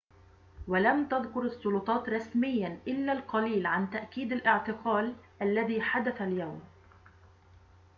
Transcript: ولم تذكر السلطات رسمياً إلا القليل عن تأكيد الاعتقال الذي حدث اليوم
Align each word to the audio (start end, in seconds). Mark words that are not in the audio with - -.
ولم 0.67 1.05
تذكر 1.07 1.41
السلطات 1.41 2.09
رسمياً 2.09 2.79
إلا 2.87 3.13
القليل 3.13 3.65
عن 3.65 3.89
تأكيد 3.89 4.31
الاعتقال 4.33 5.15
الذي 5.41 5.81
حدث 5.81 6.21
اليوم 6.21 6.61